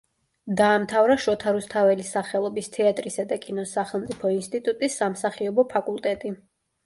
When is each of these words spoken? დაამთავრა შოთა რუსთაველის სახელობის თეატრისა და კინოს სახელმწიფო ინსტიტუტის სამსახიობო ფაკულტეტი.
დაამთავრა 0.59 1.17
შოთა 1.25 1.51
რუსთაველის 1.57 2.07
სახელობის 2.15 2.71
თეატრისა 2.77 3.25
და 3.33 3.37
კინოს 3.45 3.75
სახელმწიფო 3.79 4.31
ინსტიტუტის 4.39 4.97
სამსახიობო 5.03 5.67
ფაკულტეტი. 5.75 6.33